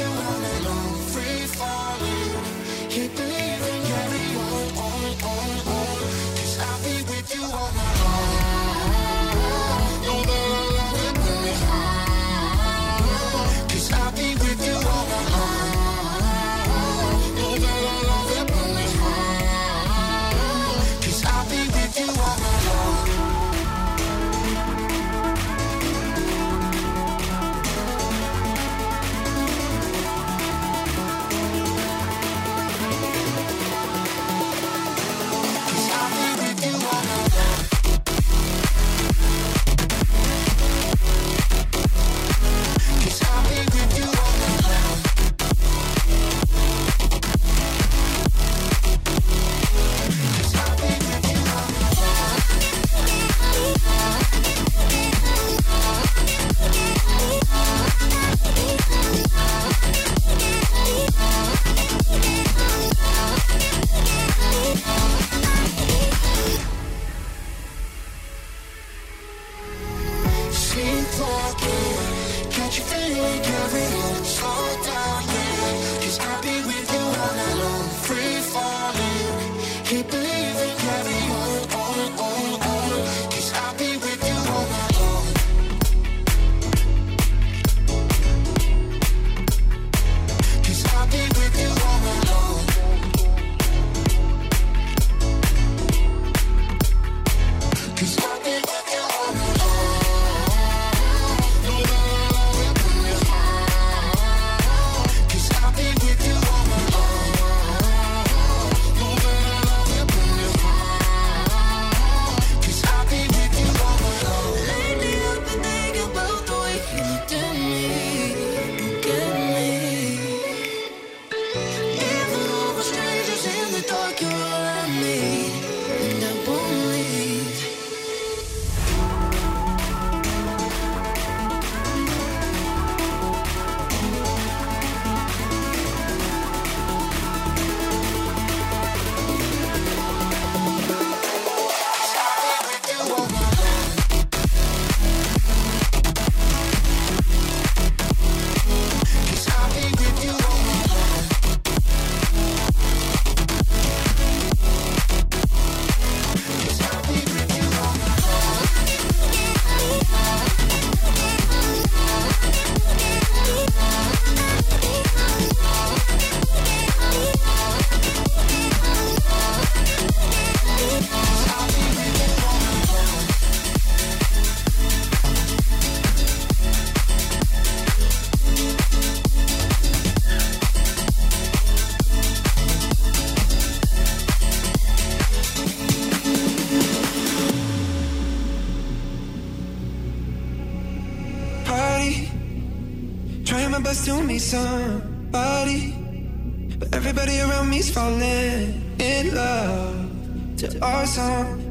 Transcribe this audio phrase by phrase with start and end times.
[200.84, 201.63] awesome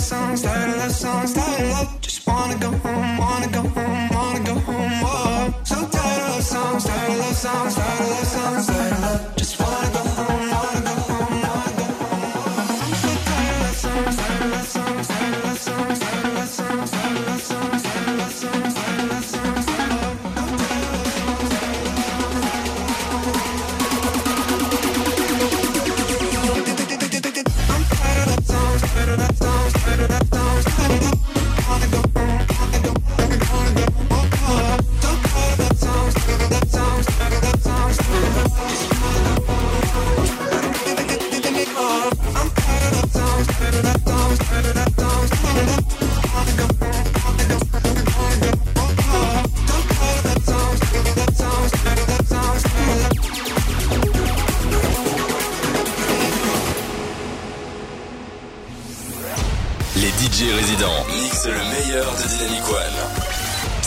[0.00, 2.00] love song, start a love song, start of love.
[2.00, 5.04] Just wanna go home, wanna go home, wanna go home.
[5.04, 8.29] Oh, so tired of love song, start of love song, start of love song.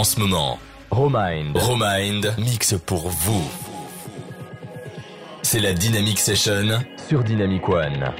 [0.00, 0.58] en ce moment.
[0.90, 1.52] Romind.
[1.54, 3.42] Romind mixe pour vous.
[5.42, 8.10] C'est la Dynamic Session sur Dynamic One.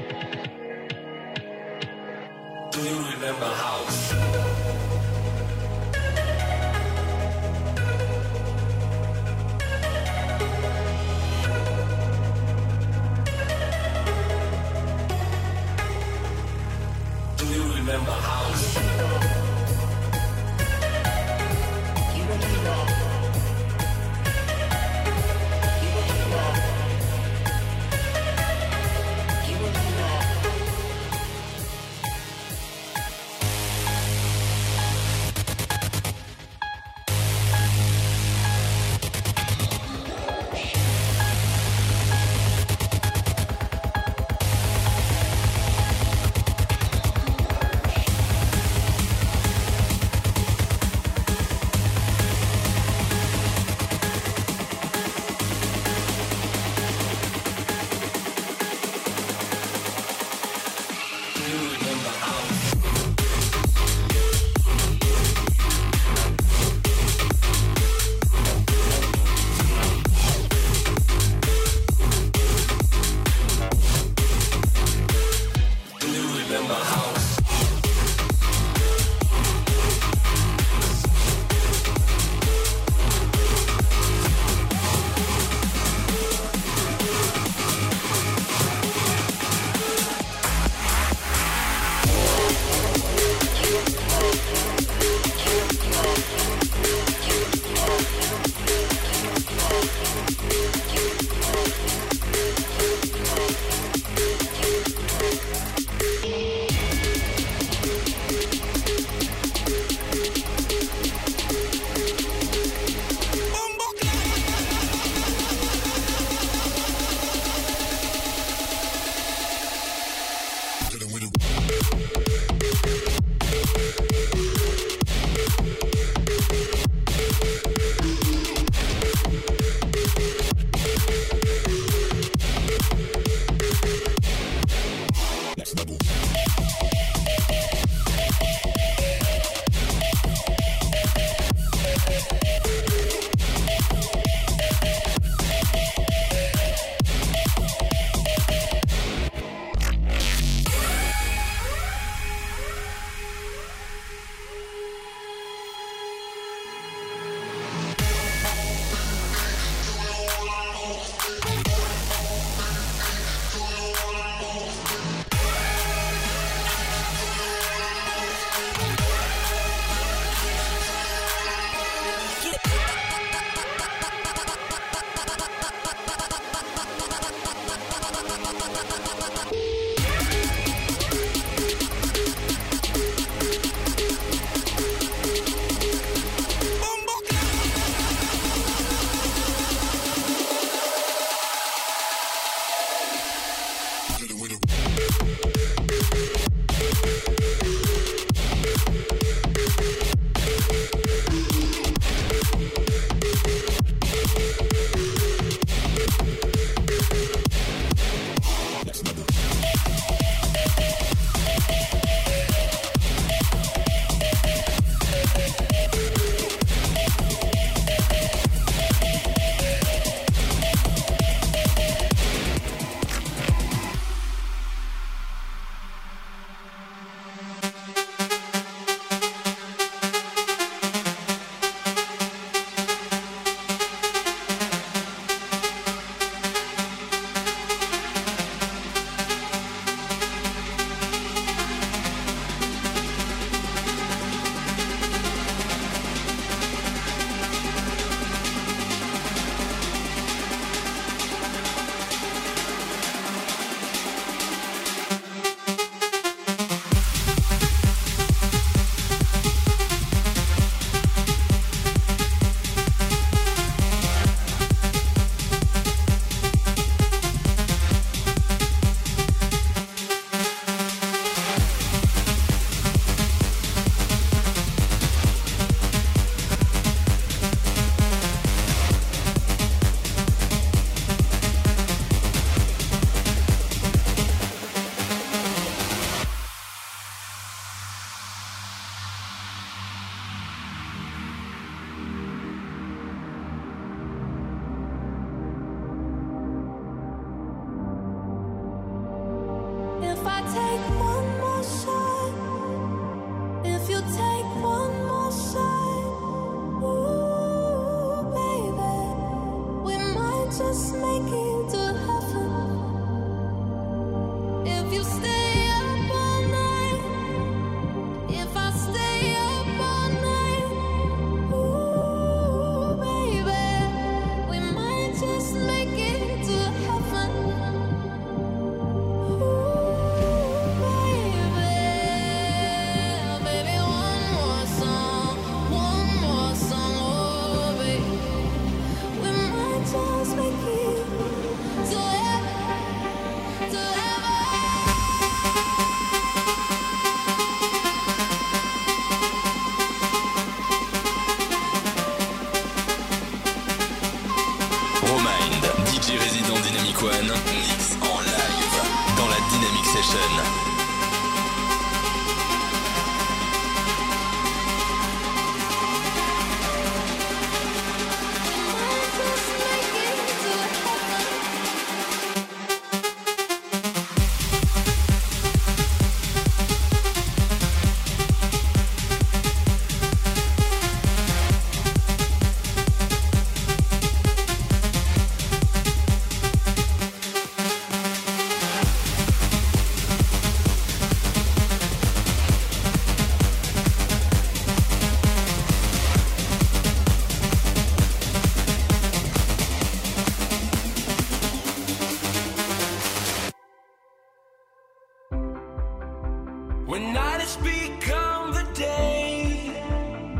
[406.91, 409.81] When night has become the day,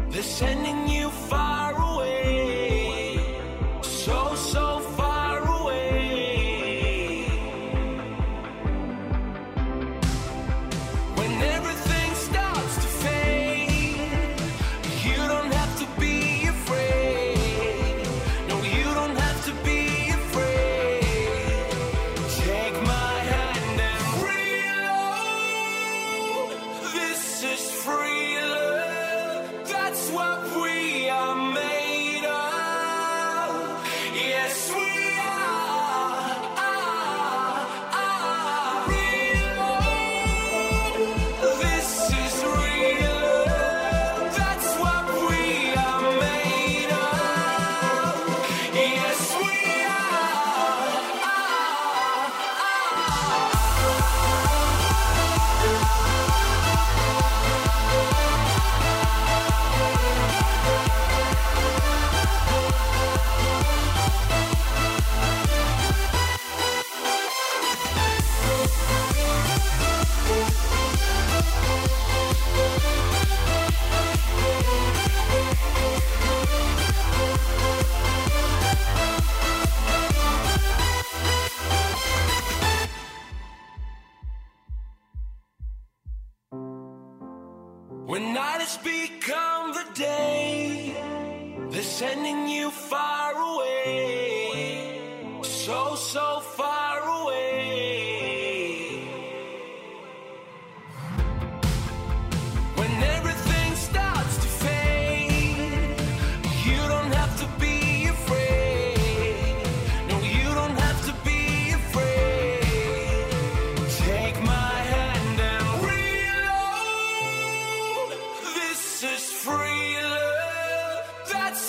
[0.09, 1.50] they're sending you far.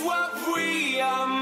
[0.05, 1.42] what we are.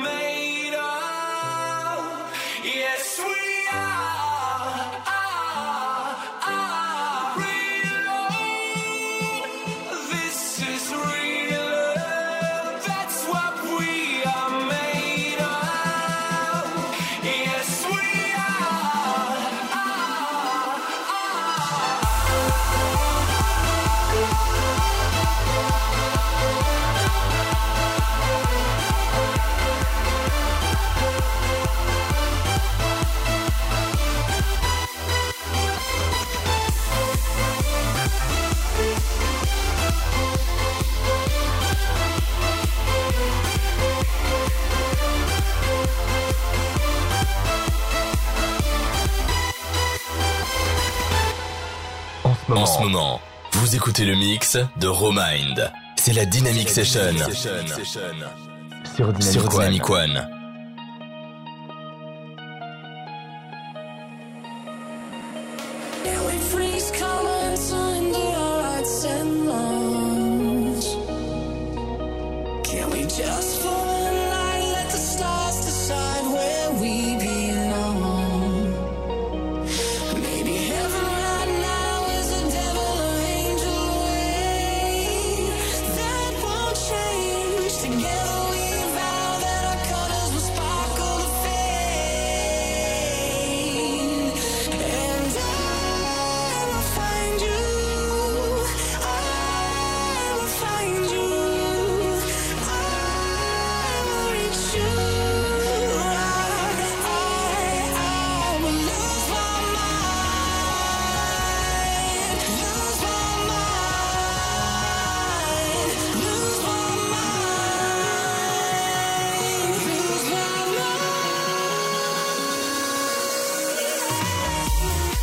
[52.57, 53.21] En ce moment,
[53.53, 55.71] vous écoutez le mix de Romind.
[55.97, 57.01] C'est la Dynamic Session.
[57.31, 57.51] Session.
[58.97, 60.29] Sur Dynamic One.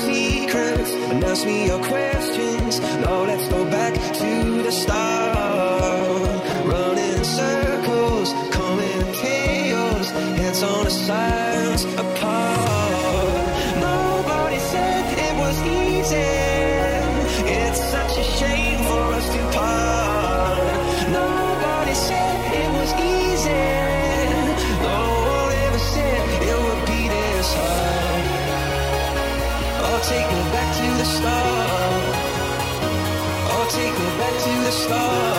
[0.00, 2.80] secrets, and ask me your questions.
[2.80, 5.01] Now let's go back to the start.
[34.72, 35.31] stars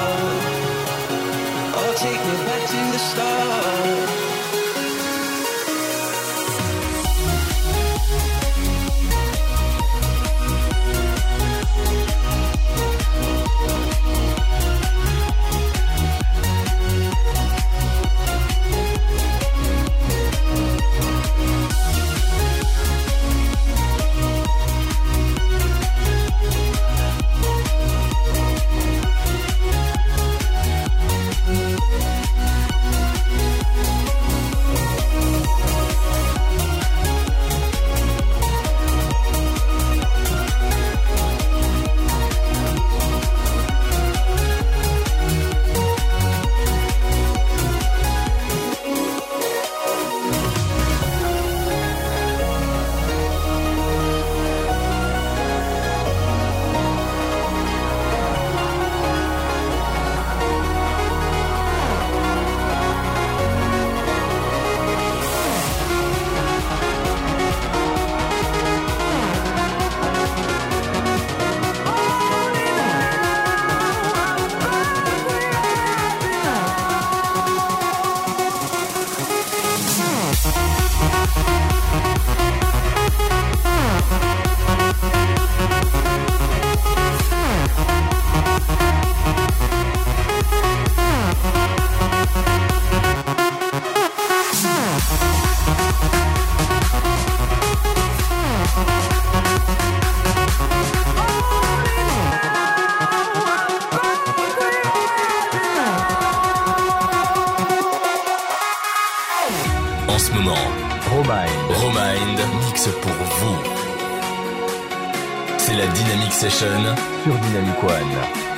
[115.93, 118.52] Dynamic Session sur Dynamic One.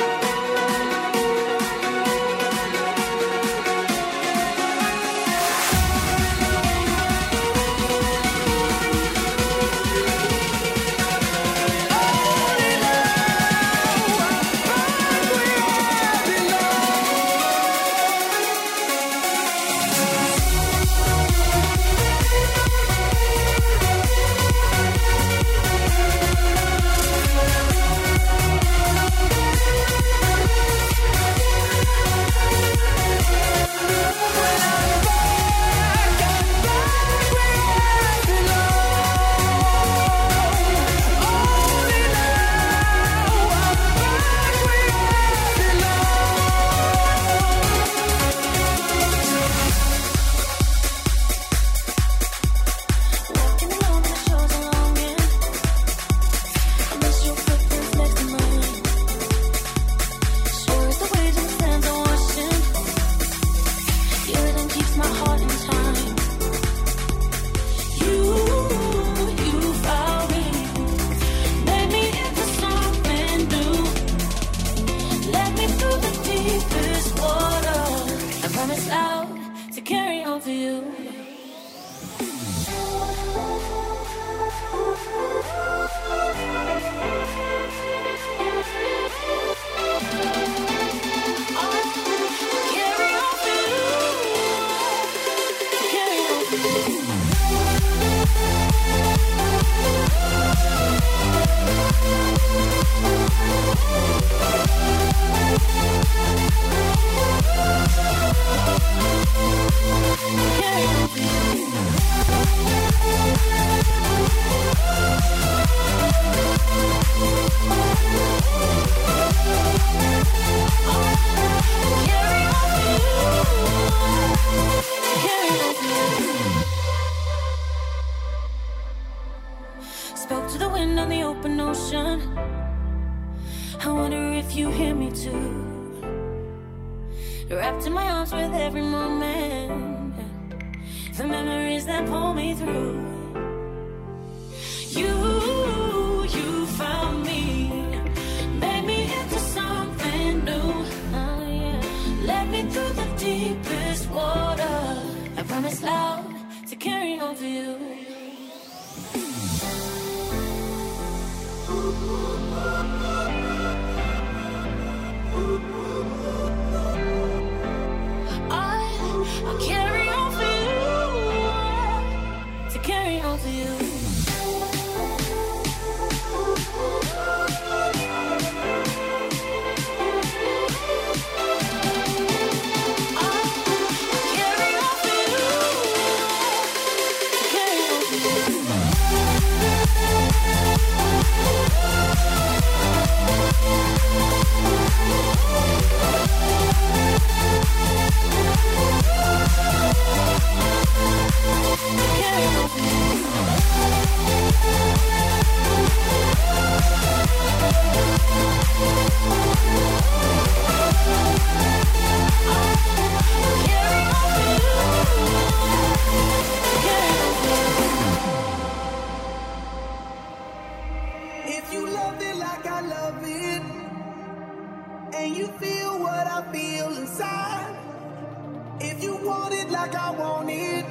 [229.66, 230.86] it like I want it.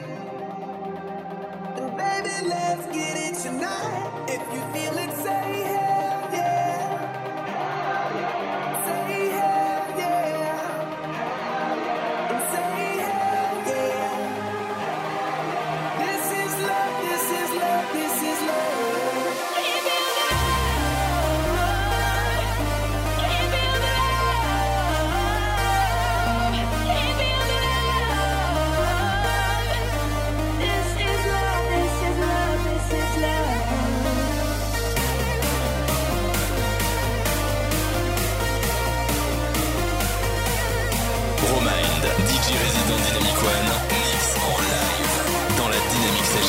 [1.76, 4.26] And baby, let's get it tonight.
[4.28, 5.73] If you feel it, say it.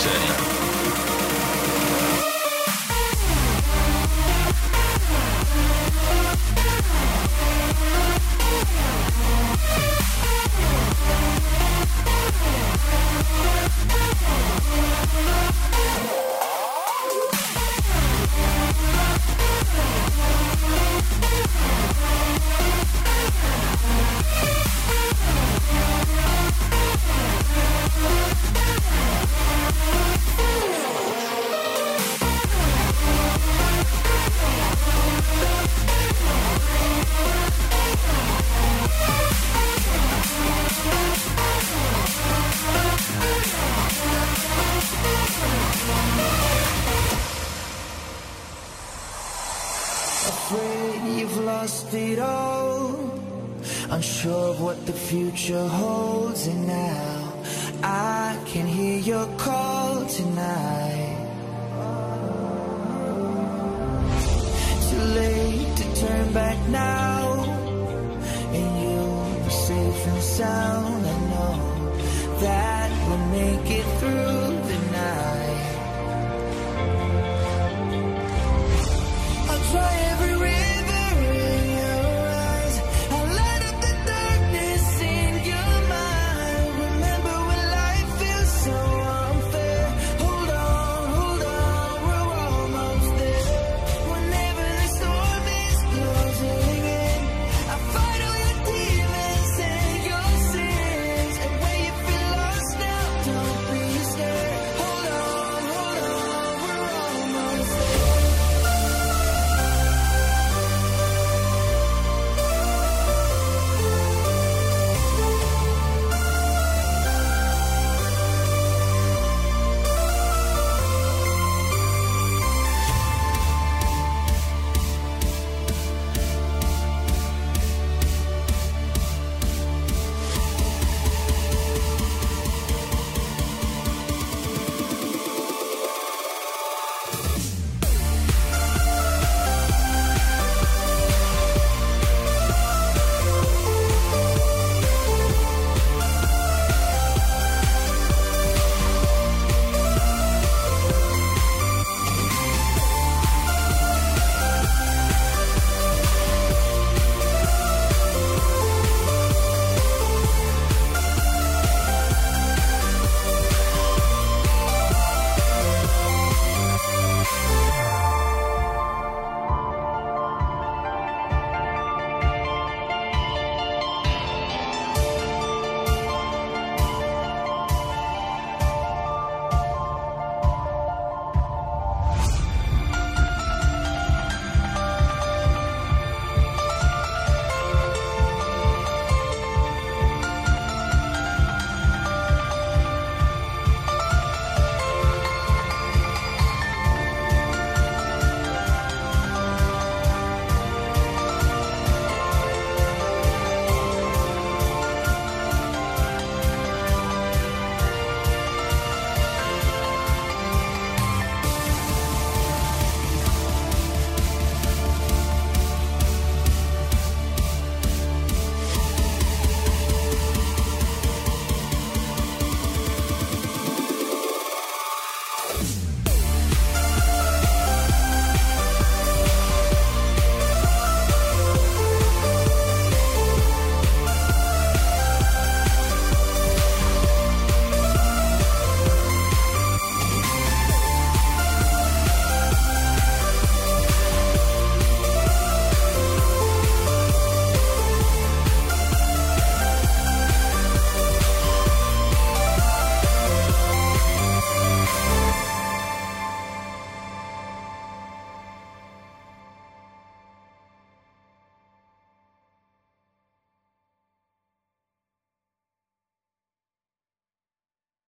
[0.05, 0.44] say.